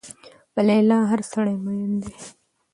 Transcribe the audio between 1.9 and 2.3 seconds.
دی